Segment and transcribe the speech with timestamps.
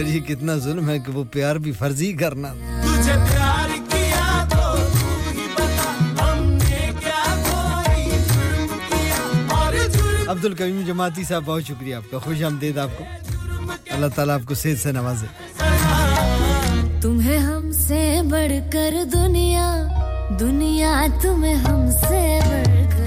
[0.00, 2.48] मगर ये कितना जुल्म है कि वो प्यार भी फर्जी करना।
[2.84, 4.64] तुझे प्यार किया तो
[5.56, 5.88] बता
[6.20, 9.18] हमने क्या कोई जुर्म किया?
[9.56, 13.04] और जुर्म अब्दुल करीम जमाती साहब बहुत शुक्रिया आपका खुश आमदेद आपको।
[13.92, 15.28] अल्लाह ताला आपको सेहत से नवाजे।
[17.02, 18.00] तुम्हें हमसे
[18.32, 19.68] बढ़कर दुनिया
[20.40, 23.06] दुनिया तुम्हें हमसे बढ़कर।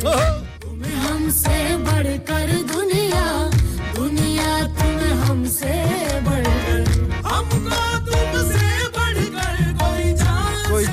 [0.61, 1.57] तुम्हें हमसे
[1.89, 2.49] बढ़कर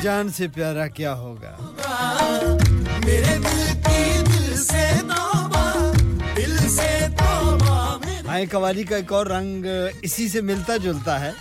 [0.03, 1.57] जान से प्यारा क्या होगा?
[3.07, 5.65] मेरे दिल की दिल से तौबा
[6.35, 6.89] दिल से
[7.21, 7.79] तौबा
[8.27, 9.67] मेरे कवाली का एक और रंग
[10.05, 11.35] इसी से मिलता जुलता है।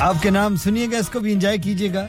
[0.00, 2.08] आपके नाम सुनिएगा इसको भी एंजॉय कीजिएगा।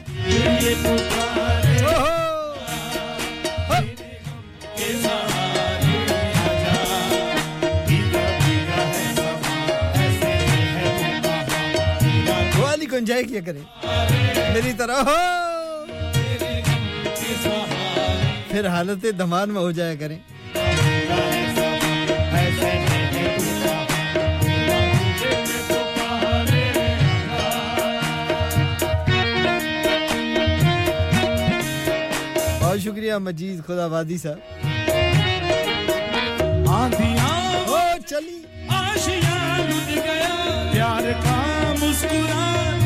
[13.00, 13.64] एंजॉय किया करें।
[14.54, 15.18] मेरी तरह, हो।
[18.50, 20.18] फिर हालत धमान में हो जाया करें।
[32.60, 34.40] बहुत शुक्रिया, मजीद खुदाबादी साहब
[36.70, 37.38] आंधियाँ
[38.10, 38.38] चली।
[38.70, 39.36] आशिया
[39.88, 40.32] गया,
[40.72, 41.38] प्यार का
[41.74, 42.79] मुस्कुराता जहाँ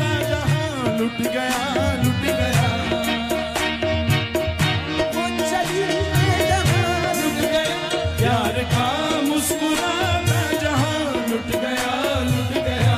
[1.05, 1.57] लुट गया
[2.03, 2.67] लुट गया।
[5.15, 5.81] वो चली
[7.17, 7.65] लुट गया।
[8.19, 8.85] प्यार का
[9.21, 11.91] मुस्कुराता जहाँ लुट गया
[12.29, 12.97] लुट गया।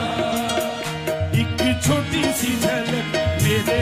[1.41, 3.11] एक छोटी सी झलक
[3.44, 3.80] मेरे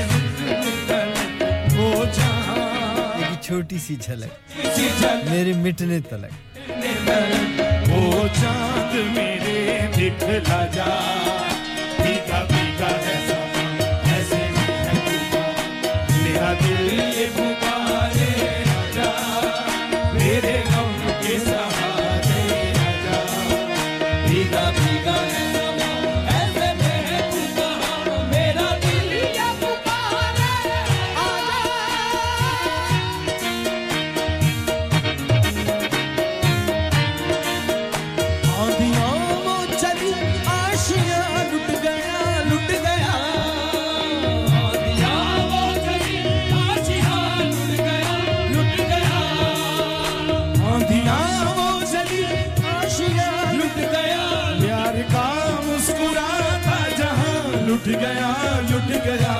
[2.17, 4.33] जहाँ। छोटी सी झलक
[4.75, 6.33] सी झलक मेरे मिटने तलक।
[7.89, 9.57] वो चाँद मेरे
[9.97, 10.89] दिखला जा।
[12.01, 13.34] भीगा भीगा है
[16.63, 17.44] दिल ये
[57.85, 58.29] लुट गया
[58.69, 59.33] लुट गया।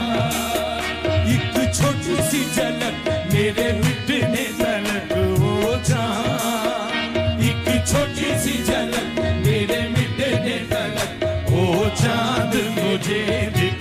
[1.33, 6.03] एक छोटी सी झलक मेरे मिटने तलक हो जा।
[7.49, 13.21] एक छोटी सी झलक मेरे मिटने तलक हो चाँद मुझे
[13.57, 13.74] दिखला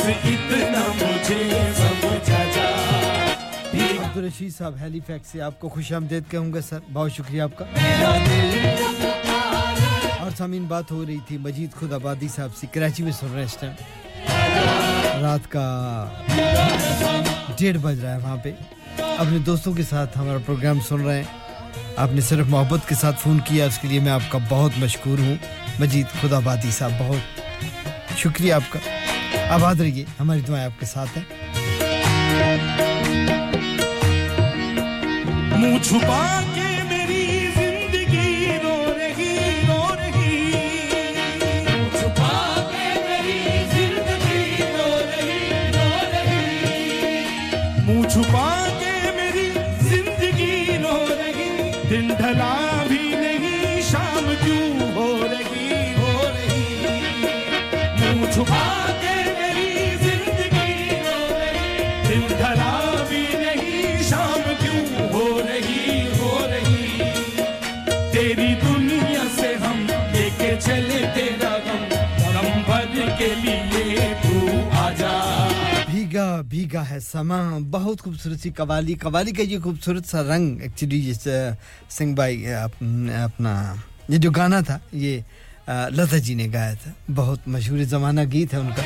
[0.00, 1.40] बस इतना मुझे
[1.78, 2.68] समझा जा।
[4.04, 7.64] अब्दुल रशीद साहब हेलीफैक्स से आपको खुश आमदेद कहूँगा सर। बहुत शुक्रिया आपका।
[10.24, 13.38] और सामीन बात हो रही थी मजीद खुद आबादी साहब से कराची में सुन रहे
[13.38, 13.74] हैं इस टाइम
[15.22, 15.64] रात का
[17.60, 18.50] डेढ़ बज रहा है वहाँ पे।
[19.18, 21.28] अपने दोस्तों के साथ हमारा प्रोग्राम सुन रहे हैं।
[21.98, 25.38] आपने सिर्फ़ मोहब्बत के साथ फ़ोन किया उसके लिए मैं आपका बहुत मशहूर हूँ।
[25.80, 27.22] मजीद खुदाबादी साहब बहुत
[28.18, 28.80] शुक्रिया आपका।
[29.50, 31.26] आबाद रहिए हमारी दुआएँ आपके साथ हैं।
[35.60, 36.20] मुँह छुपा
[76.70, 81.24] भीगा है समा। बहुत खूबसूरत सी कवाली। कवाली का ये खूबसूरत सा रंग एक्चुअली जिस
[81.90, 85.24] सिंह भाई अप- अपना, ये जो गाना था, ये
[85.70, 88.82] लता जी ने गाया था। बहुत मशहूर ज़माना गीत है उनका।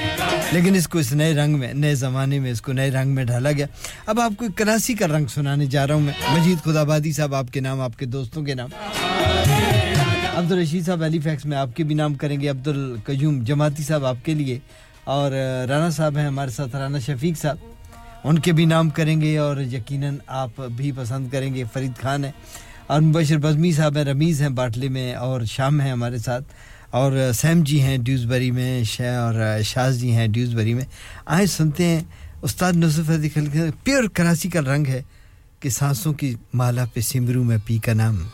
[0.53, 3.69] लेकिन इसको इस नए रंग में, नए ज़माने में इसको नए रंग में ढाला गया।
[4.09, 7.61] अब आपको एक करासी का रंग सुनाने जा रहा हूँ मैं। मजीद खुदाबादी साहब, आपके
[7.61, 8.71] नाम, आपके दोस्तों के नाम।
[10.35, 14.63] अब्दुल रशीद साहब एलिफैक्स में आपके भी नाम करेंगे। अब्दुल कयूम जमाती साहब आपके लिए।
[15.07, 15.31] और
[15.69, 17.74] राना साहब हैं हमारे साथ राना शफीक साहब।
[18.25, 22.35] उनके भी नाम करेंगे और यकीनन आप भी पसंद करेंगे। फरीद खान है
[22.91, 26.43] और मुबशर बज़मी साहब हैं, रमीज़ हैं बाटले में और शाम हैं हमारे साथ।
[26.95, 30.87] और सैम जी हैं ड्यूसबरी में शाह और शाज जी हैं ड्यूसबरी में।
[31.29, 35.05] आए सुनते हैं, उस्ताद नुसरत फतेह खल प्योर कराची का रंग है
[35.63, 38.31] कि सांसों की माला पे सिमरू में पी का नाम।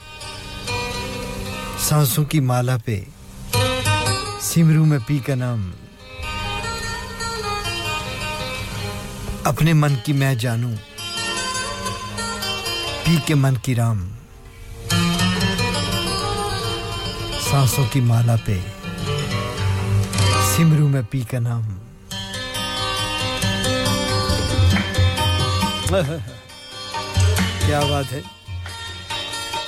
[1.88, 3.06] सांसों की माला पे
[4.42, 5.72] सिमरू में पी का नाम।
[9.46, 10.76] अपने मन की मैं जानूं,
[13.04, 14.00] पी के मन की राम।
[17.40, 18.56] सांसों की माला पे,
[20.50, 21.64] सिमरू में पी का नाम।
[27.66, 28.22] क्या बात है।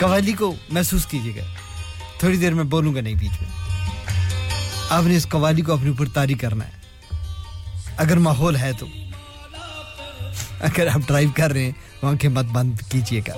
[0.01, 1.47] कवाली को महसूस कीजिएगा।
[2.23, 3.49] थोड़ी देर में बोलूँगा नहीं बीच में।
[4.91, 6.83] आपने इस कवाली को अपने ऊपर तारी करना है।
[7.99, 8.87] अगर माहौल है तो।
[10.65, 13.35] अगर आप ड्राइव कर रहे हैं तो आँखें मत बंद कीजिएगा।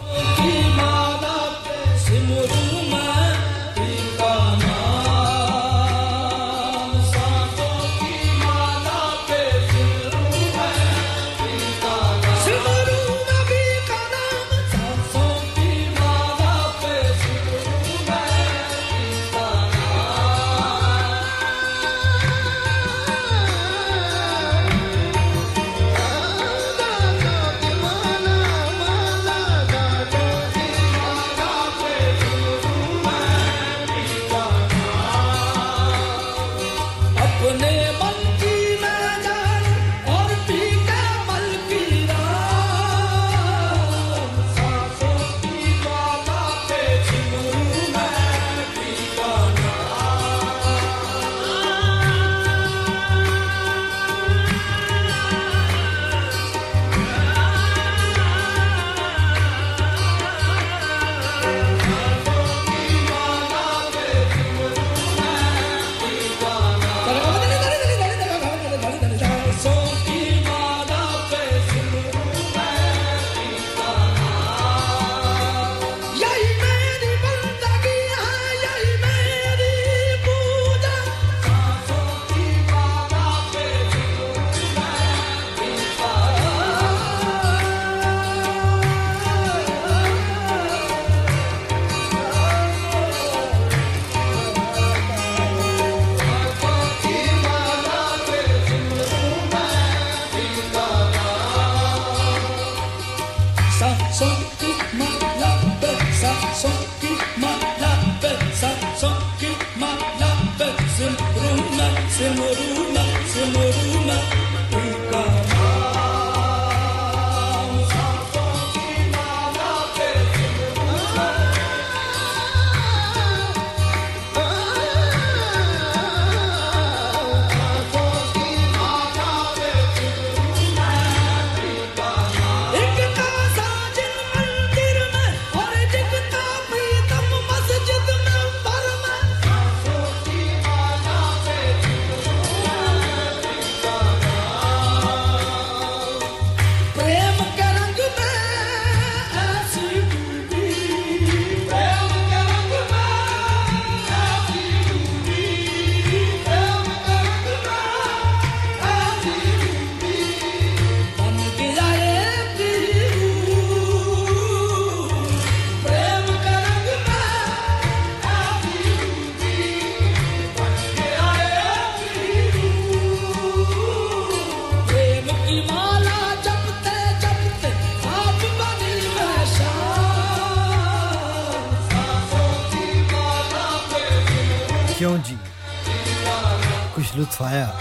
[187.42, 187.80] आया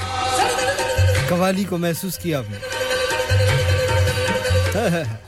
[1.29, 2.57] कवाली को महसूस किया आपने।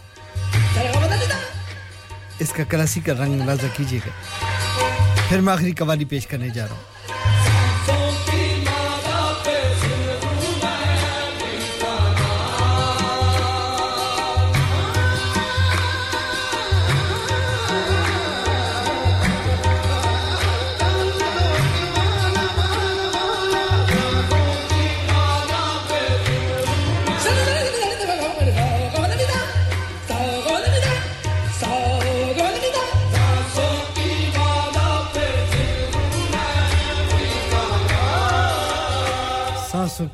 [2.42, 4.12] इसका क्लासिकल रंग अंदाज़ा कीजिएगा।
[5.30, 6.84] फिर मैं आखिरी कवाली पेश करने जा रहा हूँ।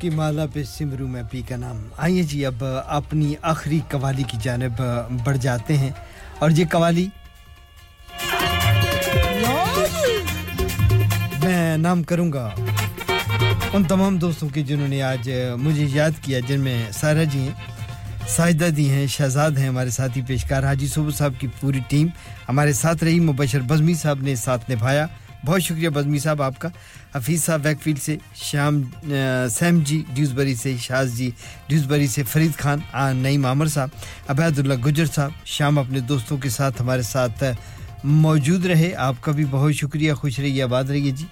[0.02, 4.38] की माला पे सिमरू में पी का नाम। आइए जी, अब अपनी आखिरी कवाली की
[4.38, 4.76] जानब
[5.26, 5.94] बढ़ जाते हैं।
[6.42, 7.06] और ये कवाली?
[11.44, 12.44] मैं नाम करूँगा
[13.74, 15.28] उन तमाम दोस्तों की जिन्होंने आज
[15.58, 20.64] मुझे याद किया, जिनमें सारा जी हैं। साजिदा दी हैं, शहजाद हैं, हमारे साथी पेशकार
[20.64, 22.10] हाजी सुबह साहब की पूरी टीम।
[22.48, 25.08] हमारे साथ रही मुबशर बजमी साहब ने साथ निभाया।
[25.44, 26.70] बहुत शुक्रिया बजमी साहब आपका।
[27.16, 28.82] हफीज़ साहब वैकफील्ड से, श्याम
[29.50, 31.28] सैम जी ड्यूसबरी से, शाज जी
[31.68, 32.82] ड्यूसबरी से, फरीद खान
[33.16, 33.90] नईम आमर साहब,
[34.30, 37.54] अबैदुल्ला गुजर साहब शाम अपने दोस्तों के साथ हमारे साथ
[38.04, 41.26] मौजूद रहे। आपका भी बहुत शुक्रिया। खुश रहिए, आबाद रहिए जी।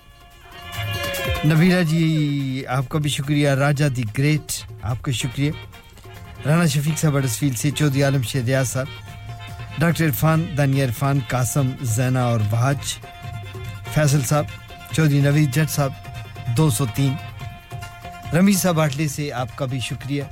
[1.47, 4.53] नबीरा जी, आपका भी शुक्रिया। राजा दी ग्रेट,
[4.85, 5.53] आपका शुक्रिया।
[6.47, 8.89] राना शफीक साहब अडसफील से, चौधरी आलम शेर रियाज साहब।
[9.81, 12.97] डॉक्टर इरफान, दानिया इरफान, कासम, जैना और वहाज
[13.95, 14.47] फैसल साहब,
[14.95, 17.17] चौधरी नवीद जट साहब 203
[18.35, 20.27] रमी साहब आटले से आपका भी शुक्रिया।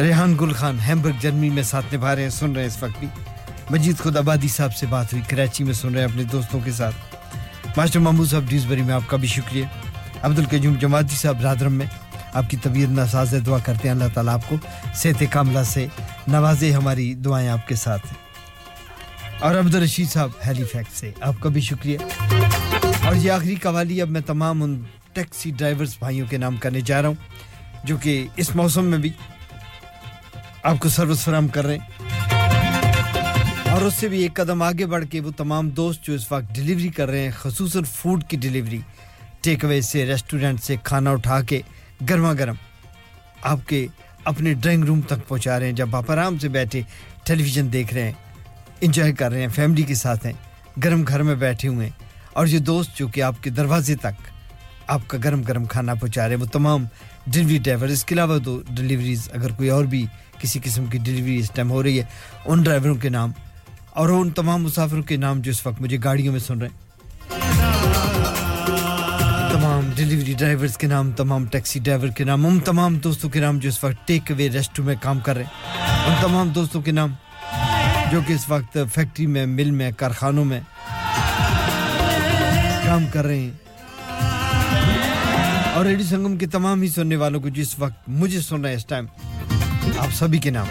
[0.00, 2.98] रेहान गुल खान, हैमबर्ग जर्मनी में साथ निभा रहे हैं, सुन रहे हैं इस वक्त
[3.00, 3.08] भी।
[3.72, 6.72] मजीद खुद आबादी साहब से बात हुई, कराची में सुन रहे हैं अपने दोस्तों के
[6.72, 9.70] साथ। मास्टर महमूद साहब, ड्यूसबरी में आपका भी शुक्रिया।
[10.24, 11.88] अब्दुल कजूम जमाती साहब रादरम में।
[12.36, 14.58] आपकी तबीयत नासाज दुआ करते हैं, अल्लाह ताला आपको
[14.94, 15.88] सेहत कामला से
[16.28, 18.16] नवाजे हमारी दुआएँ आपके साथ हैं।
[19.40, 24.22] और अब्दुल रशीद साहब हेलीफैक्ट से, आपका भी शुक्रिया। और ये आखिरी कवाली, अब मैं
[24.22, 24.76] तमाम उन
[25.14, 27.18] टैक्सी ड्राइवर्स भाइयों के नाम करने जा रहा हूँ,
[27.84, 29.12] जो कि इस मौसम में भी
[30.64, 31.86] आपको सर्विस फराम कर रहे हैं।
[33.74, 36.90] और उससे भी एक कदम आगे बढ़ के वो तमाम दोस्त जो इस वक्त डिलीवरी
[36.90, 38.82] कर रहे हैं खसूस फ़ूड की डिलीवरी
[39.42, 41.62] टेक अवे से, रेस्टोरेंट से खाना उठा के
[42.02, 42.58] गर्मा गर्म
[43.44, 43.88] आपके
[44.26, 46.84] अपने ड्राइंग रूम तक पहुँचा रहे हैं, जब आप आराम से बैठे
[47.26, 48.16] टेलीविज़न देख रहे हैं
[48.82, 50.38] इंजॉय कर रहे हैं, फैमिली के साथ हैं,
[50.78, 51.96] गर्म घर में बैठे हुए हैं।
[52.36, 54.16] और ये दोस्त जो कि आपके दरवाजे तक
[54.90, 56.88] आपका गर्म गर्म खाना पहुँचा रहे हैं, वो तमाम
[57.28, 60.06] डिलीवरी ड्राइवर इसके अलावा तो डिलीवरीज अगर कोई और भी
[60.40, 62.08] किसी किस्म की डिलीवरी इस टाइम हो रही है,
[62.46, 63.34] उन ड्राइवरों के नाम
[63.96, 66.85] और उन तमाम मुसाफिरों के नाम जो इस वक्त मुझे गाड़ियों में सुन रहे हैं।
[69.96, 73.68] डिलीवरी ड्राइवर्स के नाम, तमाम टैक्सी ड्राइवर के नाम, उन तमाम दोस्तों के नाम जो
[73.68, 75.52] इस वक्त टेक अवे रेस्ट में काम कर रहे हैं।
[76.06, 77.16] उन तमाम दोस्तों के नाम
[78.12, 80.60] जो कि इस वक्त फैक्ट्री में मिल में, कारखानों में
[82.84, 83.60] काम कर रहे हैं।
[85.74, 88.78] और रेडियो संगम के तमाम ही सुनने वालों को जिस वक्त मुझे सुन रहे हैं
[88.78, 89.08] इस टाइम
[90.00, 90.66] आप सभी के नाम।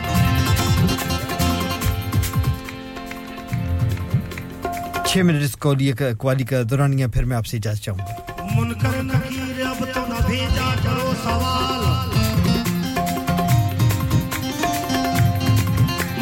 [5.07, 10.01] छह मिनट इस क्वाली का दौरानिया फिर मैं आपसे इजाज़त चाहूँगा। मुनकर नकीर अब तो
[10.09, 11.83] न भेजा करो सवाल।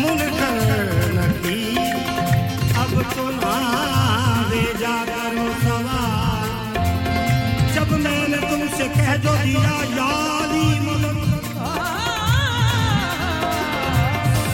[0.01, 0.57] मुनकर
[1.17, 1.77] नकीर
[2.83, 3.43] अब तो न
[4.51, 6.49] भेजा करो सवाल।
[7.75, 10.67] जब मैंने तुमसे कह जो दिया याली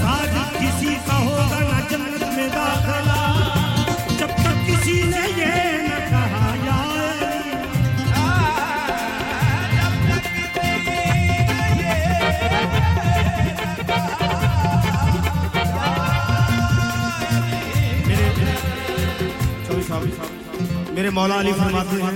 [0.10, 3.09] आज किसी का होगा न जन्नत में दाखला।
[21.10, 22.14] मेरे मौला अली फरमाते हैं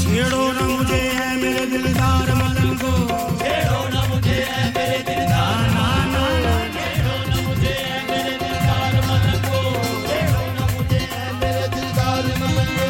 [0.00, 2.92] छेड़ो ना मुझे है मेरे दिलदार मलन को।
[3.36, 8.94] छेड़ो ना मुझे है मेरे दिलदार ना ना ना छेड़ो ना मुझे है मेरे दिलदार
[9.08, 9.60] मलन को।
[10.08, 12.88] छेड़ो ना मुझे है मेरे दिलदार मलन को।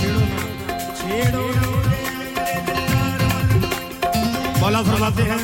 [0.00, 0.24] छेड़ो
[0.98, 3.62] छेड़ो ना मुझे है मेरे दिलदार मलन
[4.60, 5.40] मौला फरमाते हैं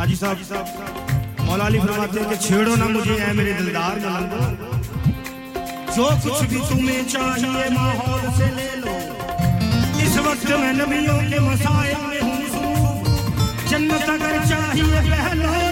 [0.00, 0.36] हाजी साहब
[1.46, 4.69] मौला अली फरमाते हैं कि छेड़ो ना मुझे है मेरे दिलदार मलन को।
[5.94, 8.94] जो कुछ भी तुम्हें चाहिए, माहौल से ले लो
[10.04, 12.38] इस वक्त मैं नबियों के मसाइल में हूँ।
[13.70, 15.69] जन्नत अगर चाहिए पहलो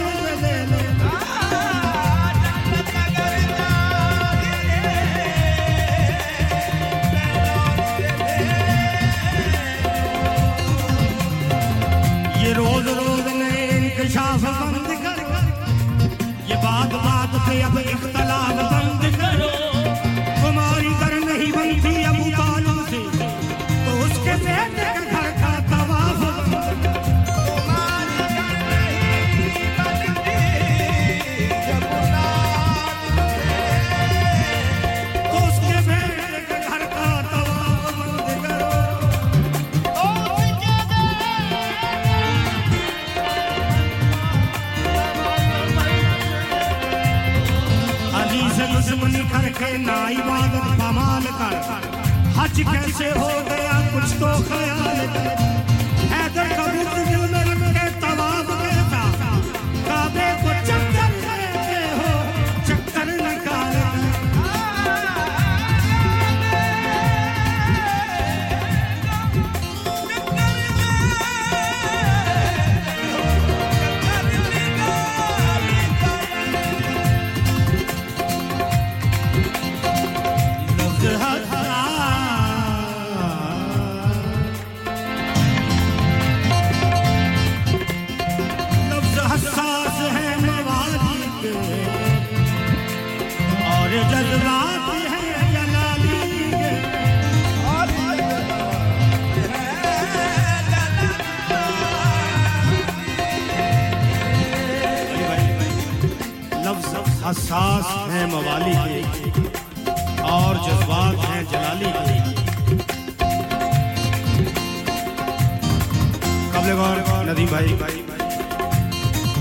[116.69, 117.69] कबले गौर नदीम भाई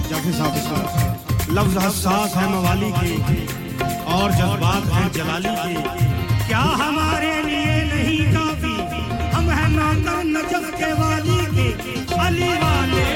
[0.10, 3.12] जाफी साहब लफ्ज हसास है मवाली के
[4.16, 5.74] और जज्बात हैं जलाली के।
[6.48, 8.76] क्या हमारे लिए नहीं काफ़ी?
[9.36, 11.68] हम है नाता नजफ के वाली के।
[12.28, 13.07] अली वाले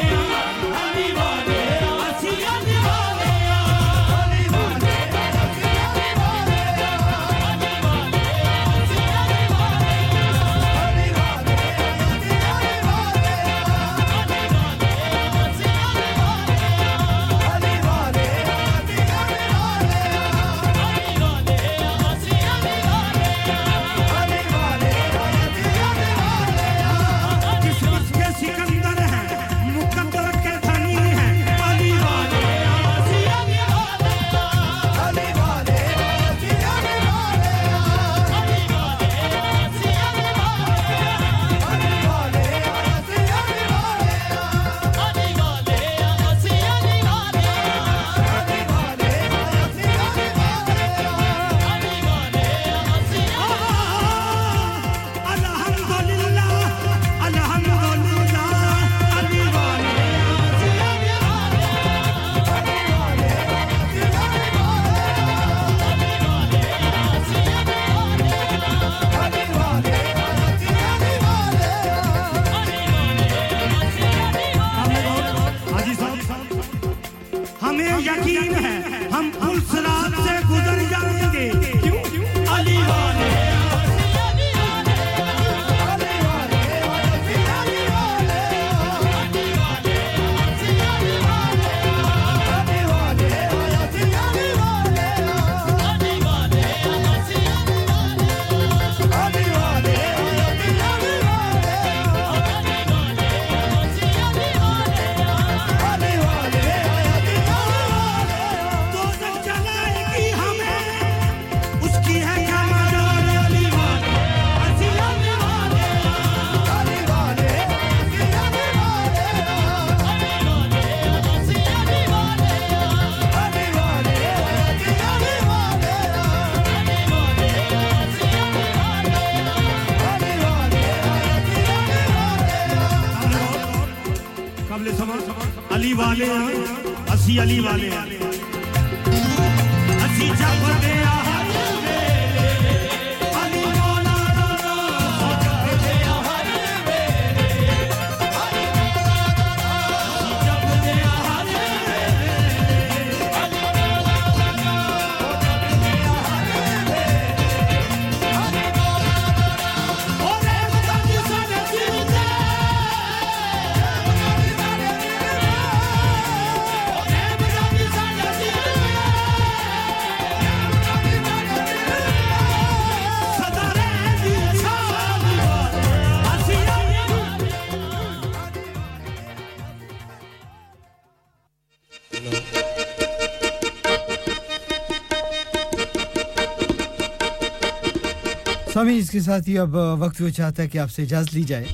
[189.22, 191.66] इसके साथ ही अब वक्त वो चाहता है कि आपसे इजाज़त ली जाए।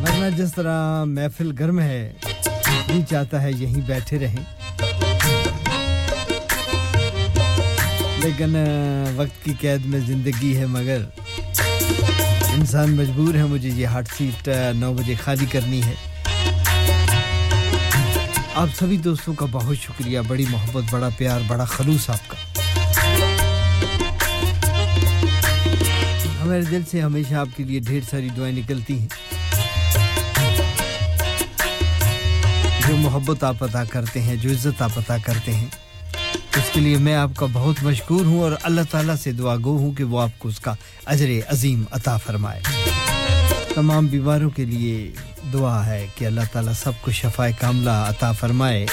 [0.00, 2.16] वरना जिस तरह महफिल गर्म है
[2.88, 4.40] जी चाहता है यहीं बैठे रहें।
[8.24, 8.56] लेकिन
[9.18, 11.06] वक्त की कैद में ज़िंदगी है मगर
[12.56, 15.96] इंसान मजबूर है, मुझे ये हार्ट सीट नौ बजे खाली करनी है।
[18.56, 22.55] आप सभी दोस्तों का बहुत शुक्रिया, बड़ी मोहब्बत, बड़ा प्यार, बड़ा खलूस आपका।
[26.46, 29.08] मेरे दिल से हमेशा आपके लिए ढेर सारी दुआएँ निकलती हैं।
[32.86, 35.70] जो मोहब्बत आप अदा करते हैं, जो इज़्ज़त आप अदा करते हैं,
[36.58, 40.02] उसके लिए मैं आपका बहुत मशहूर हूँ और अल्लाह ताला से दुआ गो हूँ कि
[40.04, 40.76] वो आपको उसका
[41.08, 42.62] अजर अजीम अता फरमाए।
[43.74, 45.12] तमाम बीमारों के लिए
[45.52, 48.86] दुआ है कि अल्लाह ताला सबको शफाए कामला अता फरमाए।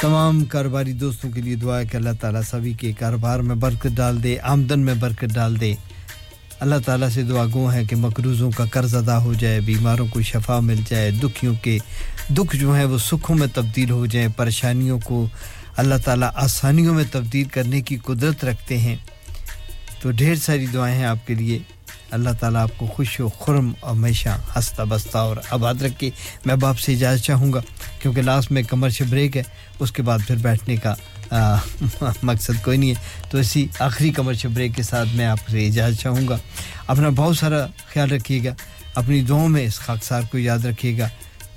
[0.00, 3.92] तमाम कारोबारी दोस्तों के लिए दुआ है कि अल्लाह ताला सभी के कारोबार में बरकत
[3.92, 5.76] डाल दे, आमदन में बरकत डाल दे।
[6.56, 10.22] अल्लाह ताला से दुआ गो है कि मकरूज़ों का कर्ज अदा हो जाए, बीमारों को
[10.22, 11.78] शफा मिल जाए, दुखियों के
[12.32, 15.28] दुख जो हैं वो सुखों में तब्दील हो जाए, परेशानियों को
[15.78, 18.98] अल्लाह ताला आसानियों में तब्दील करने की कुदरत रखते हैं।
[20.02, 21.60] तो ढेर सारी दुआएँ हैं आपके लिए।
[22.12, 26.12] अल्लाह ताला आपको खुश खुरम हमेशा हंसता बसता और आबाद रखे।
[26.46, 27.62] मैं बाप से इजाज़त चाहूँगा
[28.02, 29.44] क्योंकि लास्ट में कमर्शियल ब्रेक है
[29.80, 30.96] उसके बाद फिर बैठने का
[31.32, 31.60] आ,
[32.24, 36.40] मकसद कोई नहीं है। तो इसी आखिरी कमर्शियल ब्रेक के साथ मैं आपसे इजाज़त चाहूँगा।
[36.90, 37.60] अपना बहुत सारा
[37.92, 38.54] ख्याल रखिएगा
[38.96, 41.10] अपनी दुआओं में इस खाकसार को याद रखिएगा।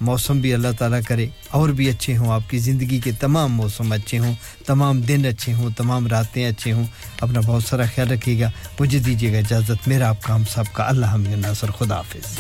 [0.04, 4.18] मौसम भी अल्लाह ताला करे, और भी अच्छे हों। आपकी ज़िंदगी के तमाम मौसम अच्छे
[4.18, 4.36] हों,
[4.68, 6.86] तमाम दिन अच्छे हों, तमाम रातें अच्छे हों।
[7.24, 11.72] अपना बहुत सारा ख्याल रखिएगा, मुझे दीजिएगा इजाज़त। मेरा आपका हम सबका, अल्लाह हम नासर
[11.72, 12.38] खुदा हाफिज़.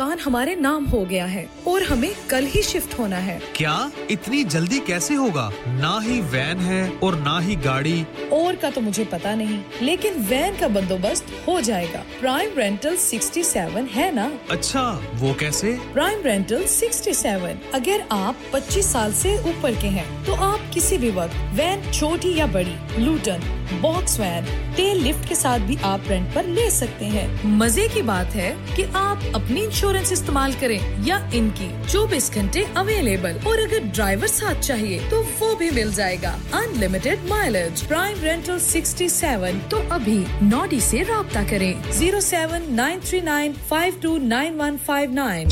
[0.00, 3.90] मकान हमारे नाम हो गया है और हमें कल ही शिफ्ट होना है। क्या?
[4.10, 5.48] इतनी जल्दी कैसे होगा?
[5.68, 10.22] ना ही वैन है और ना ही गाड़ी। और का तो मुझे पता नहीं लेकिन
[10.22, 14.30] वैन का बंदोबस्त हो जाएगा। प्राइम रेंटल 67 है ना?
[14.50, 14.82] अच्छा
[15.14, 15.72] वो कैसे?
[15.92, 21.10] प्राइम रेंटल 67 अगर आप 25 साल से ऊपर के हैं तो आप किसी भी
[21.10, 24.44] वक्त वैन छोटी या बड़ी Luton box van
[24.76, 27.26] tail lift के साथ भी आप रेंट पर ले सकते हैं।
[27.58, 33.40] मज़े की बात है कि आप अपनी इंश्योरेंस इस्तेमाल करें या इनकी 24 घंटे अवेलेबल
[33.48, 39.60] और अगर ड्राइवर साथ चाहिए तो वो भी मिल जाएगा। अनलिमिटेड माइलेज प्राइम रेंटल 67
[39.70, 44.76] तो अभी नॉडी से रब्ता करें। Zero seven nine three nine five two nine one
[44.86, 45.48] five nine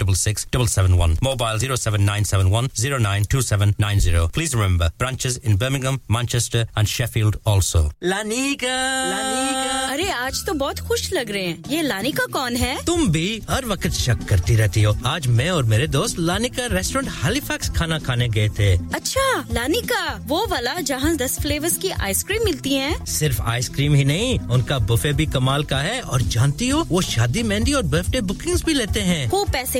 [0.01, 4.29] 466 771, mobile 07971 092790.
[4.29, 7.91] Please remember, branches in Birmingham, Manchester and Sheffield also.
[8.03, 8.75] लानिका
[9.09, 12.83] लानिका अरे आज तो बहुत खुश लग रहे हैं। ये लानिका कौन है?
[12.85, 17.11] तुम भी हर वक्त शक करती रहती हो। आज मैं और मेरे दोस्त लानिका रेस्टोरेंट
[17.23, 22.73] हैलिफैक्स खाना खाने गए थे। अच्छा लानिका वो वाला जहाँ दस फ्लेवर्स की आइसक्रीम मिलती
[22.73, 27.01] है। सिर्फ़ आइसक्रीम ही नहीं उनका बुफे भी कमाल का है। और जानती हो वो
[27.01, 29.79] शादी मेहंदी और बर्थडे बुकिंग्स भी लेते हैं। वो पैसे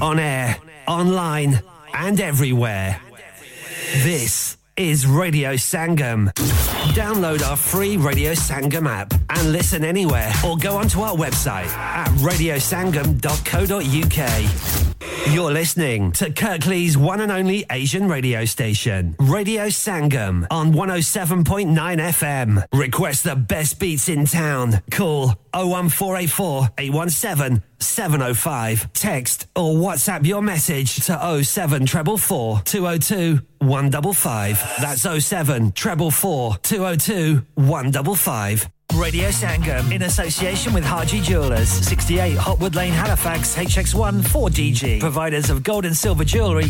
[0.00, 0.56] On air,
[0.86, 1.60] online,
[1.92, 3.00] and everywhere.
[4.04, 6.30] This is Radio Sangam.
[6.94, 12.08] Download our free Radio Sangam app and listen anywhere or go onto our website at
[12.18, 14.87] radiosangam.co.uk.
[15.26, 22.64] You're listening to Kirklees one and only Asian radio station, Radio Sangam on 107.9 FM.
[22.72, 24.80] Request the best beats in town.
[24.90, 28.92] Call 01484 817 705.
[28.94, 31.12] Text or WhatsApp your message to
[31.44, 34.76] 07444 202 155.
[34.80, 38.70] That's 07 444 202 155.
[38.98, 44.98] Radio Sangam in association with Harji Jewelers, 68 Hotwood Lane, Halifax, HX1 4DG.
[44.98, 46.64] Providers of gold and silver jewellery